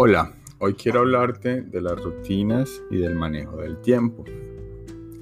Hola, 0.00 0.32
hoy 0.60 0.74
quiero 0.74 1.00
hablarte 1.00 1.60
de 1.60 1.80
las 1.80 2.00
rutinas 2.00 2.84
y 2.88 2.98
del 2.98 3.16
manejo 3.16 3.56
del 3.56 3.80
tiempo. 3.80 4.24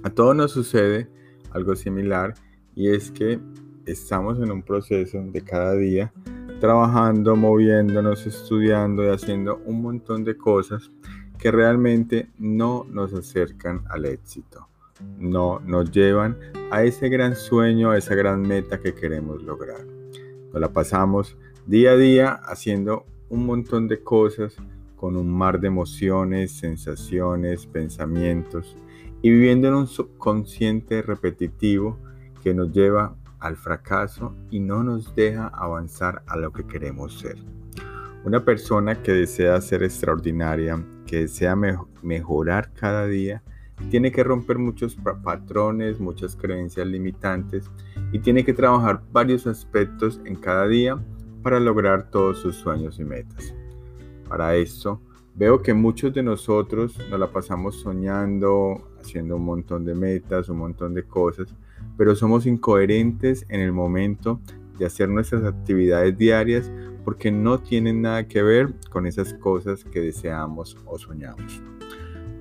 A 0.03 0.11
todos 0.11 0.37
nos 0.37 0.53
sucede 0.53 1.09
algo 1.53 1.75
similar 1.75 2.35
y 2.75 2.91
es 2.91 3.11
que 3.11 3.41
estamos 3.87 4.39
en 4.39 4.53
un 4.53 4.63
proceso 4.63 5.19
de 5.23 5.41
cada 5.41 5.73
día 5.77 6.13
trabajando, 6.61 7.37
moviéndonos, 7.37 8.27
estudiando 8.27 9.03
y 9.03 9.09
haciendo 9.09 9.63
un 9.65 9.81
montón 9.81 10.25
de 10.25 10.37
cosas 10.37 10.91
que 11.39 11.51
realmente 11.51 12.29
no 12.39 12.85
nos 12.91 13.15
acercan 13.15 13.83
al 13.89 14.05
éxito, 14.05 14.69
no 15.19 15.59
nos 15.61 15.91
llevan 15.91 16.37
a 16.71 16.85
ese 16.85 17.09
gran 17.09 17.35
sueño, 17.35 17.93
a 17.93 17.97
esa 17.97 18.15
gran 18.15 18.43
meta 18.43 18.79
que 18.79 18.95
queremos 18.95 19.43
lograr. 19.43 19.87
Nos 20.53 20.61
la 20.61 20.69
pasamos 20.69 21.35
día 21.65 21.93
a 21.93 21.97
día 21.97 22.35
haciendo 22.35 23.07
un 23.29 23.47
montón 23.47 23.89
de 23.89 24.03
cosas 24.03 24.57
con 24.97 25.17
un 25.17 25.31
mar 25.31 25.61
de 25.61 25.69
emociones, 25.69 26.53
sensaciones, 26.53 27.67
pensamientos 27.67 28.77
y 29.23 29.31
viviendo 29.31 29.69
en 29.69 29.75
un 29.75 29.87
subconsciente 29.87 31.03
repetitivo 31.03 31.99
que 32.43 32.55
nos 32.55 32.73
lleva 32.73 33.17
al 33.39 33.57
fracaso 33.57 34.35
y 34.51 34.61
no 34.61 34.83
nos 34.83 35.15
deja 35.15 35.49
avanzar 35.49 36.23
a 36.27 36.37
lo 36.37 36.53
que 36.53 36.67
queremos 36.67 37.19
ser. 37.19 37.37
Una 38.25 38.45
persona 38.45 39.03
que 39.03 39.13
desea 39.13 39.61
ser 39.61 39.83
extraordinaria, 39.83 40.83
que 41.07 41.21
desea 41.21 41.55
mejorar 42.03 42.73
cada 42.73 43.07
día, 43.07 43.43
tiene 43.91 44.11
que 44.11 44.25
romper 44.25 44.59
muchos 44.59 44.97
patrones, 45.23 46.01
muchas 46.01 46.35
creencias 46.35 46.87
limitantes 46.87 47.71
y 48.11 48.19
tiene 48.19 48.45
que 48.45 48.55
trabajar 48.55 49.03
varios 49.13 49.47
aspectos 49.47 50.21
en 50.25 50.35
cada 50.37 50.67
día 50.67 50.99
para 51.43 51.61
lograr 51.61 52.11
todos 52.11 52.39
sus 52.39 52.57
sueños 52.57 52.99
y 52.99 53.05
metas. 53.05 53.55
Para 54.29 54.57
esto, 54.57 55.01
veo 55.35 55.63
que 55.63 55.75
muchos 55.75 56.13
de 56.13 56.23
nosotros 56.23 56.99
nos 57.11 57.21
la 57.21 57.31
pasamos 57.31 57.77
soñando, 57.77 58.91
haciendo 59.01 59.37
un 59.37 59.45
montón 59.45 59.85
de 59.85 59.95
metas, 59.95 60.49
un 60.49 60.59
montón 60.59 60.95
de 60.95 61.05
cosas, 61.05 61.55
pero 61.97 62.15
somos 62.17 62.47
incoherentes 62.47 63.47
en 63.49 63.61
el 63.61 63.73
momento 63.73 64.41
de 64.79 64.87
hacer 64.87 65.09
nuestras 65.09 65.45
actividades 65.45 66.17
diarias 66.17 66.71
porque 67.05 67.31
no 67.31 67.61
tienen 67.61 68.03
nada 68.03 68.27
que 68.27 68.43
ver 68.43 68.75
con 68.91 69.07
esas 69.07 69.33
cosas 69.35 69.85
que 69.85 70.01
deseamos 70.01 70.77
o 70.87 70.99
soñamos. 70.99 71.63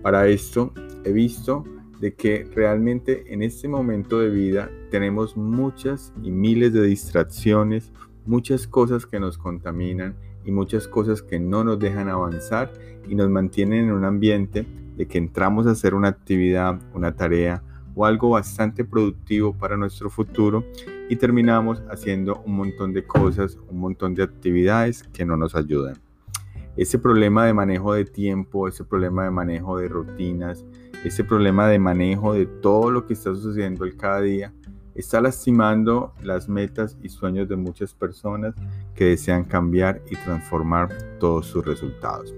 Para 0.02 0.28
esto, 0.28 0.74
he 1.04 1.12
visto 1.12 1.64
de 2.00 2.14
que 2.14 2.50
realmente 2.54 3.32
en 3.34 3.42
este 3.42 3.68
momento 3.68 4.20
de 4.20 4.30
vida 4.30 4.70
tenemos 4.92 5.38
muchas 5.38 6.14
y 6.24 6.32
miles 6.32 6.74
de 6.74 6.84
distracciones, 6.84 7.92
muchas 8.26 8.68
cosas 8.68 9.06
que 9.06 9.20
nos 9.20 9.38
contaminan 9.38 10.16
y 10.44 10.52
muchas 10.52 10.88
cosas 10.88 11.22
que 11.22 11.40
no 11.40 11.64
nos 11.64 11.80
dejan 11.80 12.10
avanzar 12.10 12.72
y 13.08 13.16
nos 13.16 13.30
mantienen 13.30 13.86
en 13.86 13.92
un 13.92 14.06
ambiente 14.06 14.66
de 14.96 15.08
que 15.08 15.18
entramos 15.18 15.68
a 15.68 15.72
hacer 15.72 15.94
una 15.94 16.10
actividad, 16.10 16.80
una 16.94 17.16
tarea 17.16 17.64
o 17.96 18.06
algo 18.06 18.32
bastante 18.32 18.84
productivo 18.84 19.54
para 19.54 19.78
nuestro 19.78 20.10
futuro 20.10 20.64
y 21.10 21.16
terminamos 21.16 21.82
haciendo 21.90 22.42
un 22.46 22.56
montón 22.56 22.94
de 22.94 23.06
cosas, 23.06 23.58
un 23.70 23.80
montón 23.80 24.16
de 24.16 24.24
actividades 24.24 25.04
que 25.14 25.26
no 25.26 25.38
nos 25.38 25.56
ayudan. 25.56 25.96
Ese 26.78 27.00
problema 27.00 27.46
de 27.46 27.54
manejo 27.54 27.94
de 27.94 28.04
tiempo, 28.04 28.68
ese 28.68 28.84
problema 28.84 29.24
de 29.24 29.32
manejo 29.32 29.78
de 29.78 29.88
rutinas, 29.88 30.66
ese 31.06 31.24
problema 31.24 31.68
de 31.68 31.80
manejo 31.80 32.34
de 32.34 32.48
todo 32.48 32.92
lo 32.92 33.06
que 33.06 33.14
está 33.14 33.34
sucediendo 33.34 33.86
el 33.86 33.96
cada 33.96 34.22
día, 34.22 34.54
está 34.96 35.22
lastimando 35.22 36.14
las 36.24 36.48
metas 36.50 36.98
y 37.04 37.10
sueños 37.10 37.48
de 37.48 37.58
muchas 37.58 37.94
personas 37.94 38.56
que 38.96 39.06
desean 39.06 39.44
cambiar 39.44 40.02
y 40.10 40.16
transformar 40.16 40.90
todos 41.20 41.46
sus 41.46 41.66
resultados. 41.66 42.34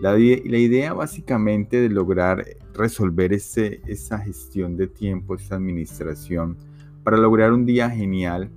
La, 0.00 0.18
idea 0.18 0.94
básicamente 0.94 1.80
de 1.80 1.90
lograr 1.90 2.44
resolver 2.72 3.32
ese, 3.32 3.82
esa 3.86 4.18
gestión 4.18 4.76
de 4.76 4.86
tiempo, 4.86 5.34
esa 5.34 5.56
administración, 5.56 6.56
para 7.02 7.18
lograr 7.18 7.52
un 7.52 7.66
día 7.66 7.90
genial, 7.90 8.50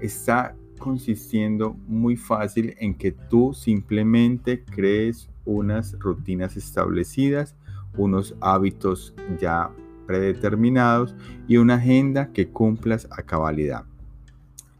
está 0.00 0.54
consistiendo 0.78 1.74
muy 1.86 2.16
fácil 2.16 2.74
en 2.78 2.94
que 2.94 3.12
tú 3.12 3.52
simplemente 3.52 4.64
crees 4.64 5.28
unas 5.44 5.98
rutinas 5.98 6.56
establecidas, 6.56 7.56
unos 7.96 8.34
hábitos 8.40 9.14
ya 9.38 9.70
predeterminados 10.06 11.14
y 11.48 11.56
una 11.56 11.74
agenda 11.74 12.32
que 12.32 12.48
cumplas 12.48 13.08
a 13.10 13.22
cabalidad. 13.22 13.84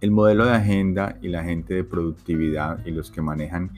El 0.00 0.10
modelo 0.10 0.44
de 0.44 0.52
agenda 0.52 1.18
y 1.22 1.28
la 1.28 1.42
gente 1.42 1.74
de 1.74 1.84
productividad 1.84 2.84
y 2.86 2.90
los 2.90 3.10
que 3.10 3.22
manejan 3.22 3.70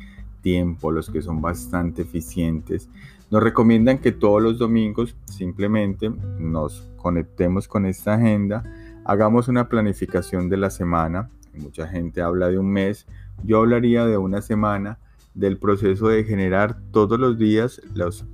tiempo, 0.43 0.91
los 0.91 1.11
que 1.11 1.23
son 1.23 1.41
bastante 1.41 2.03
eficientes, 2.03 2.89
nos 3.31 3.43
recomiendan 3.43 3.99
que 3.99 4.13
todos 4.13 4.43
los 4.43 4.59
domingos 4.59 5.15
simplemente 5.27 6.11
nos 6.39 6.89
conectemos 6.97 7.69
con 7.69 7.87
esta 7.87 8.15
agenda, 8.15 8.63
hagamos 9.05 9.49
una 9.49 9.69
planificación 9.69 10.49
de 10.49 10.57
la 10.57 10.71
semana. 10.71 11.31
Mucha 11.55 11.87
gente 11.89 12.23
habla 12.23 12.49
de 12.49 12.59
un 12.59 12.71
mes, 12.71 13.07
yo 13.45 13.59
hablaría 13.59 14.07
de 14.07 14.17
una 14.17 14.41
semana 14.41 14.99
del 15.35 15.59
proceso 15.59 16.09
de 16.09 16.25
generar 16.25 16.79
todos 16.91 17.19
los 17.19 17.39
días 17.39 17.81
las 17.95 18.25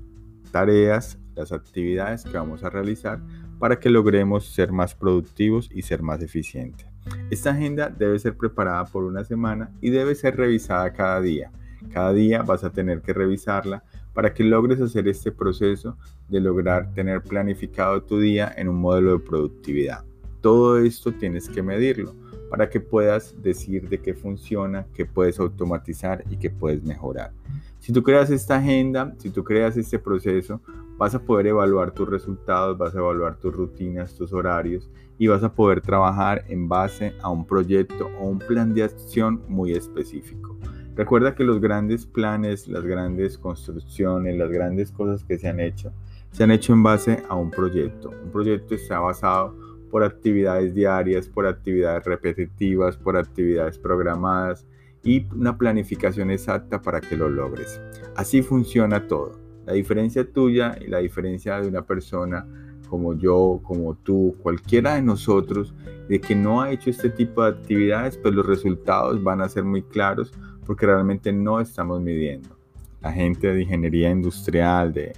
tareas, 0.51 1.19
las 1.35 1.53
actividades 1.53 2.25
que 2.25 2.37
vamos 2.37 2.65
a 2.65 2.71
realizar 2.71 3.21
para 3.59 3.79
que 3.79 3.91
logremos 3.91 4.47
ser 4.47 4.73
más 4.73 4.95
productivos 4.95 5.71
y 5.73 5.83
ser 5.83 6.03
más 6.03 6.23
eficientes. 6.23 6.87
Esta 7.31 7.51
agenda 7.51 7.89
debe 7.89 8.19
ser 8.19 8.37
preparada 8.37 8.85
por 8.85 9.05
una 9.05 9.25
semana 9.25 9.71
y 9.81 9.91
debe 9.91 10.15
ser 10.15 10.37
revisada 10.37 10.93
cada 10.93 11.21
día. 11.21 11.51
Cada 11.93 12.13
día 12.13 12.43
vas 12.43 12.65
a 12.65 12.73
tener 12.73 13.03
que 13.03 13.13
revisarla 13.13 13.85
para 14.15 14.33
que 14.33 14.45
logres 14.45 14.81
hacer 14.81 15.09
este 15.09 15.33
proceso 15.33 15.99
de 16.29 16.41
lograr 16.41 16.93
tener 16.93 17.23
planificado 17.23 18.03
tu 18.03 18.21
día 18.21 18.53
en 18.57 18.69
un 18.69 18.77
modelo 18.77 19.13
de 19.13 19.25
productividad. 19.25 20.05
Todo 20.41 20.79
esto 20.79 21.13
tienes 21.13 21.49
que 21.49 21.63
medirlo 21.63 22.15
para 22.49 22.71
que 22.71 22.81
puedas 22.81 23.35
decir 23.43 23.89
de 23.89 23.99
qué 23.99 24.15
funciona, 24.15 24.87
qué 24.95 25.05
puedes 25.05 25.41
automatizar 25.41 26.25
y 26.31 26.37
qué 26.37 26.51
puedes 26.51 26.83
mejorar. 26.85 27.33
Si 27.81 27.93
tú 27.93 28.03
creas 28.03 28.31
esta 28.31 28.57
agenda, 28.57 29.15
si 29.19 29.31
tú 29.31 29.43
creas 29.43 29.77
este 29.77 29.99
proceso, 29.99 30.61
vas 30.97 31.15
a 31.15 31.23
poder 31.23 31.49
evaluar 31.49 31.93
tus 31.93 32.09
resultados, 32.09 32.79
vas 32.79 32.95
a 32.95 32.99
evaluar 32.99 33.37
tus 33.39 33.55
rutinas, 33.55 34.15
tus 34.15 34.33
horarios 34.33 34.91
y 35.19 35.27
vas 35.27 35.43
a 35.43 35.53
poder 35.53 35.81
trabajar 35.81 36.45
en 36.49 36.69
base 36.69 37.15
a 37.23 37.31
un 37.31 37.47
proyecto 37.47 38.11
o 38.21 38.29
un 38.29 38.39
plan 38.39 38.75
de 38.75 38.85
acción 38.85 39.43
muy 39.49 39.73
específico. 39.73 40.57
Recuerda 40.97 41.35
que 41.35 41.43
los 41.43 41.61
grandes 41.61 42.07
planes, 42.07 42.69
las 42.69 42.85
grandes 42.85 43.37
construcciones, 43.37 44.37
las 44.37 44.51
grandes 44.51 44.93
cosas 44.93 45.25
que 45.25 45.39
se 45.39 45.49
han 45.49 45.59
hecho, 45.59 45.93
se 46.31 46.45
han 46.45 46.53
hecho 46.53 46.73
en 46.73 46.83
base 46.83 47.23
a 47.29 47.35
un 47.35 47.51
proyecto. 47.51 48.11
Un 48.11 48.31
proyecto 48.31 48.75
está 48.75 49.01
basado 49.01 49.57
por 49.91 50.05
actividades 50.05 50.75
diarias, 50.75 51.29
por 51.29 51.47
actividades 51.47 52.05
repetitivas, 52.05 52.97
por 52.97 53.17
actividades 53.17 53.79
programadas 53.79 54.67
y 55.03 55.27
una 55.35 55.59
planificación 55.59 56.31
exacta 56.31 56.81
para 56.81 57.01
que 57.01 57.17
lo 57.17 57.29
logres. 57.29 57.81
Así 58.17 58.43
funciona 58.43 59.07
todo. 59.07 59.44
La 59.67 59.73
diferencia 59.73 60.31
tuya 60.31 60.77
y 60.81 60.89
la 60.89 60.99
diferencia 60.99 61.61
de 61.61 61.69
una 61.69 61.83
persona 61.83 62.47
como 62.89 63.15
yo, 63.15 63.61
como 63.65 63.97
tú, 63.97 64.37
cualquiera 64.43 64.95
de 64.95 65.03
nosotros, 65.03 65.75
de 66.09 66.21
que 66.21 66.35
no 66.35 66.63
ha 66.63 66.71
hecho 66.71 66.91
este 66.91 67.11
tipo 67.11 67.43
de 67.43 67.49
actividades, 67.51 68.17
pues 68.19 68.35
los 68.35 68.47
resultados 68.47 69.23
van 69.23 69.41
a 69.41 69.49
ser 69.49 69.65
muy 69.65 69.83
claros 69.83 70.33
porque 70.65 70.87
realmente 70.87 71.33
no 71.33 71.61
estamos 71.61 72.01
midiendo. 72.01 72.57
La 73.01 73.13
gente 73.13 73.53
de 73.53 73.63
ingeniería 73.63 74.11
industrial, 74.11 74.93
de, 74.93 75.13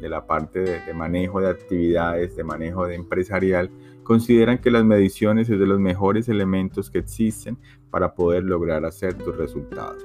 la 0.00 0.26
parte 0.26 0.60
de, 0.60 0.80
de, 0.80 0.94
manejo 0.94 1.40
de 1.40 1.50
actividades, 1.50 2.34
de 2.36 2.44
manejo 2.44 2.86
de 2.86 2.96
empresarial, 2.96 3.70
consideran 4.02 4.58
que 4.58 4.70
las 4.70 4.84
mediciones 4.84 5.48
es 5.48 5.58
de 5.58 5.66
los 5.66 5.78
mejores 5.78 6.28
elementos 6.28 6.90
que 6.90 6.98
existen 6.98 7.56
para 7.90 8.14
poder 8.14 8.44
lograr 8.44 8.84
hacer 8.84 9.14
tus 9.14 9.36
resultados. 9.36 10.04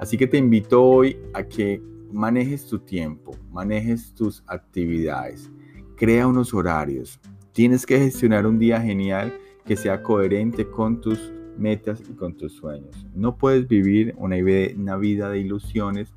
Así 0.00 0.18
que 0.18 0.26
te 0.26 0.38
invito 0.38 0.82
hoy 0.82 1.18
a 1.34 1.44
que 1.44 1.80
manejes 2.12 2.66
tu 2.66 2.78
tiempo, 2.78 3.36
manejes 3.50 4.14
tus 4.14 4.42
actividades, 4.46 5.50
crea 5.96 6.26
unos 6.26 6.54
horarios. 6.54 7.20
Tienes 7.52 7.86
que 7.86 7.98
gestionar 7.98 8.46
un 8.46 8.58
día 8.58 8.80
genial 8.80 9.32
que 9.64 9.76
sea 9.76 10.02
coherente 10.02 10.68
con 10.68 11.00
tus 11.00 11.32
metas 11.56 12.02
y 12.08 12.12
con 12.14 12.36
tus 12.36 12.52
sueños. 12.52 13.06
No 13.14 13.36
puedes 13.36 13.66
vivir 13.66 14.14
una, 14.16 14.96
vida 14.96 15.28
de 15.28 15.38
ilusiones 15.38 16.12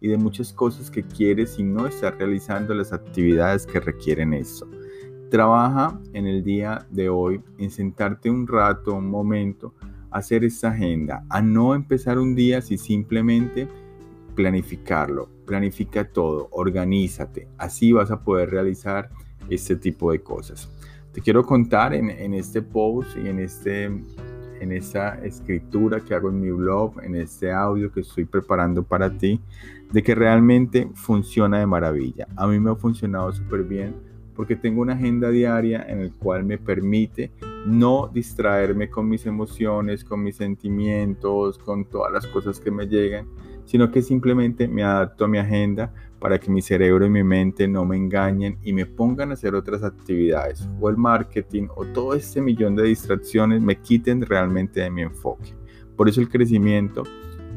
y 0.00 0.08
de 0.08 0.16
muchas 0.16 0.52
cosas 0.52 0.90
que 0.90 1.02
quieres 1.02 1.50
si 1.54 1.62
no 1.62 1.86
estás 1.86 2.16
realizando 2.16 2.74
las 2.74 2.92
actividades 2.92 3.66
que 3.66 3.80
requieren 3.80 4.32
eso. 4.32 4.68
Trabaja 5.30 6.00
en 6.12 6.26
el 6.26 6.42
día 6.42 6.86
de 6.90 7.08
hoy 7.08 7.40
en 7.58 7.70
sentarte 7.70 8.30
un 8.30 8.46
rato, 8.46 8.94
un 8.94 9.08
momento, 9.08 9.74
hacer 10.10 10.44
esta 10.44 10.70
agenda, 10.70 11.24
a 11.28 11.40
no 11.40 11.74
empezar 11.74 12.18
un 12.18 12.34
día 12.34 12.60
si 12.62 12.76
simplemente 12.76 13.68
planificarlo, 14.34 15.28
planifica 15.46 16.04
todo, 16.04 16.48
organízate, 16.52 17.48
así 17.58 17.92
vas 17.92 18.10
a 18.10 18.22
poder 18.22 18.50
realizar 18.50 19.10
este 19.48 19.76
tipo 19.76 20.12
de 20.12 20.22
cosas. 20.22 20.70
Te 21.12 21.20
quiero 21.20 21.44
contar 21.44 21.92
en, 21.92 22.34
este 22.34 22.62
post 22.62 23.16
y 23.16 23.28
en 23.28 23.40
este 23.40 23.90
en 24.60 24.72
esa 24.72 25.14
escritura 25.24 26.00
que 26.00 26.14
hago 26.14 26.28
en 26.28 26.38
mi 26.38 26.50
blog, 26.50 27.02
en 27.02 27.14
este 27.14 27.50
audio 27.50 27.90
que 27.90 28.00
estoy 28.00 28.26
preparando 28.26 28.82
para 28.82 29.10
ti, 29.16 29.40
de 29.90 30.02
que 30.02 30.14
realmente 30.14 30.90
funciona 30.94 31.58
de 31.58 31.66
maravilla. 31.66 32.28
A 32.36 32.46
mí 32.46 32.60
me 32.60 32.70
ha 32.70 32.74
funcionado 32.74 33.32
súper 33.32 33.64
bien 33.64 34.09
porque 34.40 34.56
tengo 34.56 34.80
una 34.80 34.94
agenda 34.94 35.28
diaria 35.28 35.84
en 35.86 36.00
el 36.00 36.14
cual 36.14 36.44
me 36.44 36.56
permite 36.56 37.30
no 37.66 38.10
distraerme 38.10 38.88
con 38.88 39.06
mis 39.06 39.26
emociones, 39.26 40.02
con 40.02 40.22
mis 40.22 40.36
sentimientos, 40.36 41.58
con 41.58 41.84
todas 41.84 42.10
las 42.10 42.26
cosas 42.26 42.58
que 42.58 42.70
me 42.70 42.86
llegan, 42.86 43.26
sino 43.66 43.90
que 43.90 44.00
simplemente 44.00 44.66
me 44.66 44.82
adapto 44.82 45.26
a 45.26 45.28
mi 45.28 45.36
agenda 45.36 45.92
para 46.18 46.40
que 46.40 46.50
mi 46.50 46.62
cerebro 46.62 47.04
y 47.04 47.10
mi 47.10 47.22
mente 47.22 47.68
no 47.68 47.84
me 47.84 47.98
engañen 47.98 48.56
y 48.62 48.72
me 48.72 48.86
pongan 48.86 49.28
a 49.28 49.34
hacer 49.34 49.54
otras 49.54 49.82
actividades 49.84 50.66
o 50.80 50.88
el 50.88 50.96
marketing 50.96 51.68
o 51.76 51.84
todo 51.84 52.14
este 52.14 52.40
millón 52.40 52.74
de 52.76 52.84
distracciones 52.84 53.60
me 53.60 53.76
quiten 53.76 54.22
realmente 54.22 54.80
de 54.80 54.90
mi 54.90 55.02
enfoque. 55.02 55.54
Por 55.98 56.08
eso 56.08 56.22
el 56.22 56.30
crecimiento 56.30 57.02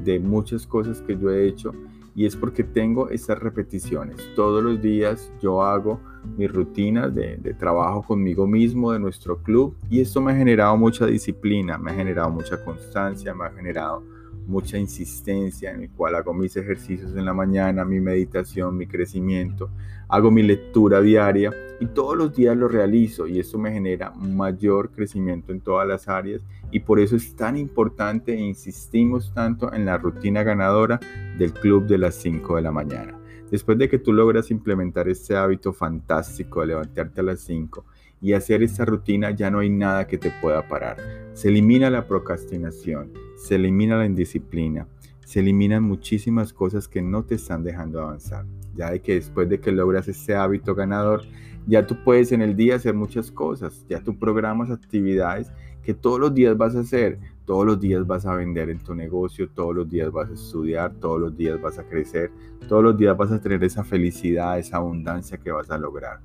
de 0.04 0.20
muchas 0.20 0.68
cosas 0.68 1.02
que 1.02 1.18
yo 1.18 1.32
he 1.32 1.48
hecho 1.48 1.72
y 2.16 2.26
es 2.26 2.36
porque 2.36 2.64
tengo 2.64 3.10
estas 3.10 3.40
repeticiones. 3.40 4.18
Todos 4.36 4.64
los 4.64 4.82
días 4.82 5.32
yo 5.42 5.64
hago 5.64 6.00
mis 6.38 6.52
rutinas 6.52 7.14
de, 7.14 7.38
de, 7.38 7.54
trabajo 7.54 8.04
conmigo 8.04 8.48
mismo, 8.48 8.92
de 8.92 9.00
nuestro 9.00 9.38
club, 9.38 9.76
y 9.90 10.00
esto 10.00 10.22
me 10.22 10.32
ha 10.32 10.36
generado 10.36 10.78
mucha 10.78 11.06
disciplina, 11.06 11.78
me 11.78 11.92
ha 11.92 11.96
generado 11.96 12.30
mucha 12.30 12.64
constancia, 12.64 13.34
me 13.34 13.46
ha 13.46 13.52
generado 13.52 14.04
mucha 14.48 14.78
insistencia 14.78 15.72
en 15.72 15.84
el 15.84 15.90
cual 15.90 16.16
hago 16.16 16.34
mis 16.34 16.56
ejercicios 16.58 17.16
en 17.16 17.26
la 17.26 17.34
mañana, 17.34 17.86
mi 17.86 18.00
meditación, 18.00 18.78
mi 18.78 18.88
crecimiento, 18.88 19.70
hago 20.08 20.32
mi 20.32 20.44
lectura 20.44 21.02
diaria 21.02 21.52
y 21.80 21.88
todos 21.88 22.16
los 22.16 22.36
días 22.36 22.56
lo 22.56 22.68
realizo 22.68 23.28
y 23.28 23.40
eso 23.40 23.58
me 23.58 23.72
genera 23.72 24.12
mayor 24.12 24.92
crecimiento 24.92 25.52
en 25.52 25.62
todas 25.62 25.88
las 25.88 26.08
áreas 26.08 26.42
y 26.72 26.80
por 26.80 27.00
eso 27.00 27.16
es 27.16 27.36
tan 27.36 27.58
importante 27.58 28.34
e 28.34 28.40
insistimos 28.40 29.34
tanto 29.34 29.74
en 29.74 29.86
la 29.86 29.98
rutina 29.98 30.44
ganadora 30.44 31.00
del 31.38 31.54
club 31.54 31.86
de 31.86 31.98
las 31.98 32.16
5 32.16 32.56
de 32.56 32.62
la 32.62 32.72
mañana. 32.72 33.20
Después 33.52 33.78
de 33.78 33.88
que 33.88 34.00
tú 34.00 34.14
logras 34.14 34.50
implementar 34.50 35.08
este 35.08 35.36
hábito 35.36 35.74
fantástico 35.74 36.62
de 36.62 36.68
levantarte 36.68 37.22
a 37.22 37.24
las 37.24 37.40
5 37.42 37.86
y 38.24 38.32
hacer 38.32 38.64
esta 38.64 38.86
rutina, 38.86 39.32
ya 39.32 39.52
no 39.52 39.60
hay 39.60 39.70
nada 39.70 40.08
que 40.08 40.18
te 40.18 40.32
pueda 40.42 40.66
parar. 40.66 40.96
Se 41.34 41.50
elimina 41.50 41.90
la 41.90 42.08
procrastinación, 42.08 43.12
se 43.36 43.56
elimina 43.56 43.98
la 43.98 44.06
indisciplina, 44.06 44.88
se 45.26 45.42
eliminan 45.42 45.84
muchísimas 45.84 46.54
cosas 46.54 46.88
que 46.88 47.02
no 47.02 47.26
te 47.26 47.36
están 47.36 47.66
dejando 47.66 48.02
avanzar. 48.02 48.46
Ya 48.76 48.92
de 48.92 49.02
que 49.02 49.16
después 49.16 49.50
de 49.50 49.60
que 49.60 49.74
logras 49.74 50.08
este 50.08 50.36
hábito 50.36 50.74
ganador, 50.74 51.24
ya 51.68 51.86
tú 51.86 51.98
puedes 52.06 52.32
en 52.32 52.42
el 52.42 52.56
día 52.56 52.78
hacer 52.78 52.94
muchas 52.94 53.30
cosas, 53.30 53.86
ya 53.90 54.02
tú 54.02 54.18
programas 54.18 54.72
actividades 54.72 55.52
que 55.84 55.94
todos 55.94 56.18
los 56.18 56.34
días 56.34 56.56
vas 56.56 56.78
a 56.78 56.80
hacer, 56.80 57.20
todos 57.44 57.66
los 57.66 57.78
días 57.78 58.08
vas 58.08 58.26
a 58.26 58.36
vender 58.36 58.70
en 58.70 58.80
tu 58.80 58.96
negocio, 58.96 59.50
todos 59.50 59.76
los 59.76 59.90
días 59.90 60.10
vas 60.14 60.30
a 60.30 60.34
estudiar, 60.34 60.94
todos 60.94 61.20
los 61.20 61.36
días 61.36 61.62
vas 61.62 61.78
a 61.78 61.84
crecer, 61.84 62.32
todos 62.70 62.86
los 62.86 62.98
días 62.98 63.18
vas 63.18 63.34
a 63.34 63.42
tener 63.42 63.62
esa 63.66 63.84
felicidad, 63.84 64.58
esa 64.58 64.78
abundancia 64.78 65.38
que 65.38 65.52
vas 65.52 65.70
a 65.70 65.78
lograr. 65.78 66.22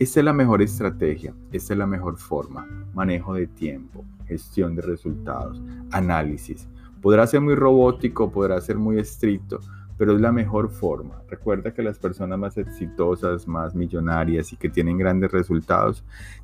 Esta 0.00 0.20
es 0.20 0.24
la 0.24 0.32
mejor 0.32 0.62
estrategia, 0.62 1.34
esta 1.52 1.74
es 1.74 1.78
la 1.78 1.86
mejor 1.86 2.16
forma, 2.16 2.66
manejo 2.94 3.34
de 3.34 3.46
tiempo, 3.46 4.02
gestión 4.26 4.74
de 4.74 4.80
resultados, 4.80 5.60
análisis. 5.90 6.66
Podrá 7.02 7.26
ser 7.26 7.42
muy 7.42 7.54
robótico, 7.54 8.32
podrá 8.32 8.58
ser 8.62 8.78
muy 8.78 8.98
estricto, 8.98 9.60
pero 10.00 10.14
es 10.14 10.20
la 10.22 10.32
mejor 10.32 10.70
forma. 10.70 11.20
Recuerda 11.28 11.74
que 11.74 11.82
las 11.82 11.98
personas 11.98 12.38
más 12.38 12.56
exitosas, 12.56 13.46
más 13.46 13.74
millonarias 13.74 14.50
y 14.50 14.56
que 14.56 14.70
tienen 14.70 14.96
grandes 14.96 15.30
resultados, 15.30 16.02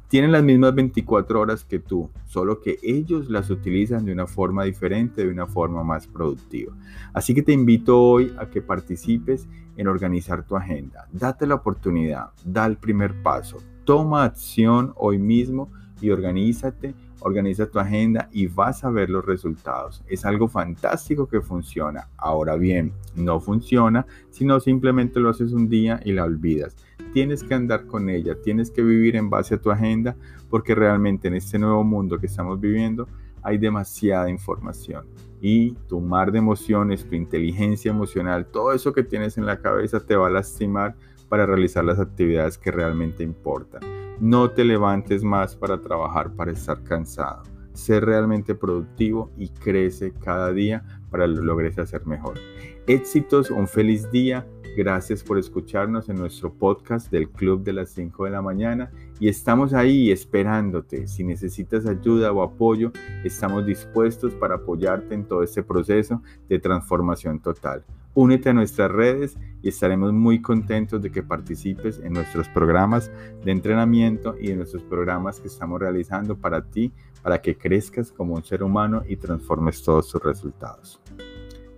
tienen 0.09 0.31
las 0.31 0.45
mismas 0.45 0.75
24 0.75 1.41
horas 1.41 1.65
que 1.65 1.79
tú, 1.79 2.11
solo 2.27 2.61
que 2.61 2.77
ellos 2.83 3.31
las 3.31 3.49
utilizan 3.49 4.05
de 4.05 4.13
una 4.13 4.27
forma 4.27 4.65
diferente, 4.65 5.25
de 5.25 5.33
una 5.33 5.47
forma 5.47 5.83
más 5.83 6.07
productiva. 6.07 6.75
Así 7.15 7.33
que 7.33 7.41
te 7.41 7.53
invito 7.53 7.99
hoy 7.99 8.37
a 8.39 8.51
que 8.51 8.61
participes 8.61 9.49
en 9.79 9.89
organizar 9.89 10.47
tu 10.47 10.55
agenda. 10.55 11.09
Date 11.11 11.47
la 11.47 11.55
oportunidad, 11.55 12.33
da 12.45 12.67
el 12.67 12.77
primer 12.77 13.23
paso, 13.23 13.57
toma 13.87 14.25
acción 14.25 14.93
hoy 14.97 15.17
mismo 15.17 15.71
y 16.03 16.11
organízate 16.11 16.95
organiza 17.21 17.67
tu 17.67 17.79
agenda 17.79 18.29
y 18.33 18.47
vas 18.47 18.85
a 18.85 18.91
ver 18.91 19.11
los 19.11 19.25
resultados. 19.25 20.03
Es 20.07 20.25
algo 20.25 20.49
fantástico 20.49 21.27
que 21.27 21.41
funciona. 21.41 22.09
Ahora 22.17 22.57
bien, 22.57 22.93
no 23.15 23.41
funciona 23.41 24.07
si 24.31 24.45
no 24.45 24.61
simplemente 24.61 25.21
lo 25.21 25.31
haces 25.31 25.53
un 25.53 25.69
día 25.69 26.01
y 26.05 26.13
la 26.13 26.25
olvidas. 26.25 26.77
Tienes 27.13 27.43
que 27.43 27.55
andar 27.55 27.87
con 27.87 28.11
ella, 28.11 28.37
tienes 28.43 28.71
que 28.71 28.83
vivir 28.83 29.17
en 29.17 29.31
base 29.31 29.55
a 29.55 29.61
tu 29.61 29.71
agenda 29.71 30.17
porque 30.51 30.75
realmente 30.75 31.29
en 31.29 31.35
este 31.35 31.59
nuevo 31.59 31.85
mundo 31.85 32.19
que 32.19 32.27
estamos 32.27 32.61
viviendo 32.61 33.09
hay 33.43 33.59
demasiada 33.59 34.29
información 34.29 35.07
y 35.41 35.73
tu 35.89 36.01
mar 36.01 36.33
de 36.33 36.39
emociones, 36.39 37.09
tu 37.09 37.15
inteligencia 37.15 37.91
emocional, 37.91 38.47
todo 38.47 38.73
eso 38.73 38.93
que 38.93 39.03
tienes 39.03 39.39
en 39.39 39.47
la 39.47 39.61
cabeza 39.61 40.01
te 40.01 40.17
va 40.17 40.27
a 40.27 40.31
lastimar 40.31 40.95
para 41.29 41.47
realizar 41.47 41.85
las 41.85 41.99
actividades 41.99 42.59
que 42.59 42.71
realmente 42.71 43.23
importan. 43.23 44.06
No 44.21 44.51
te 44.51 44.65
levantes 44.65 45.23
más 45.23 45.55
para 45.55 45.79
trabajar, 45.81 46.33
para 46.35 46.51
estar 46.51 46.83
cansado. 46.83 47.43
Sé 47.75 48.01
realmente 48.01 48.55
productivo 48.55 49.31
y 49.37 49.51
crece 49.51 50.15
cada 50.15 50.53
día 50.53 50.83
para 51.11 51.27
lo 51.27 51.43
logres 51.43 51.79
hacer 51.79 52.07
mejor. 52.07 52.39
Éxitos, 52.87 53.51
un 53.51 53.69
feliz 53.69 54.11
día. 54.11 54.47
Gracias 54.75 55.23
por 55.23 55.39
escucharnos 55.39 56.09
en 56.09 56.17
nuestro 56.17 56.53
podcast 56.53 57.11
del 57.11 57.29
Club 57.29 57.63
de 57.63 57.75
las 57.75 57.91
5 57.91 58.25
de 58.25 58.31
la 58.31 58.43
mañana 58.43 58.91
y 59.21 59.29
estamos 59.29 59.75
ahí 59.75 60.11
esperándote. 60.11 61.07
Si 61.09 61.23
necesitas 61.23 61.87
ayuda 61.87 62.33
o 62.33 62.43
apoyo, 62.43 62.93
estamos 63.23 63.67
dispuestos 63.67 64.35
para 64.35 64.57
apoyarte 64.57 65.15
en 65.15 65.27
todo 65.27 65.43
este 65.43 65.63
proceso 65.63 66.23
de 66.49 66.59
transformación 66.59 67.41
total. 67.41 67.85
Únete 68.17 68.49
a 68.49 68.55
nuestras 68.55 68.91
redes 68.91 69.37
y 69.61 69.69
estaremos 69.69 70.11
muy 70.15 70.41
contentos 70.41 71.03
de 71.03 71.13
que 71.13 71.23
participes 71.23 72.01
en 72.03 72.15
nuestros 72.15 72.49
programas 72.49 73.11
de 73.45 73.53
entrenamiento 73.53 74.37
y 74.41 74.51
en 74.51 74.57
nuestros 74.57 74.83
programas 74.85 75.39
que 75.39 75.49
estamos 75.49 75.79
realizando 75.79 76.35
para 76.35 76.63
ti, 76.63 76.95
para 77.23 77.43
que 77.43 77.59
crezcas 77.59 78.11
como 78.11 78.33
un 78.33 78.43
ser 78.43 78.63
humano 78.63 79.03
y 79.07 79.17
transformes 79.17 79.83
todos 79.83 80.09
tus 80.09 80.23
resultados. 80.23 80.99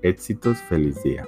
Éxitos, 0.01 0.59
feliz 0.59 1.03
día. 1.03 1.27